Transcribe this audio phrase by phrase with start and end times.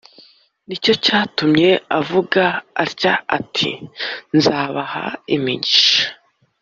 [0.67, 1.69] ni cyo cyatumye
[1.99, 2.43] avuga
[2.83, 3.69] atya ati
[4.35, 6.01] nzabaha imigisha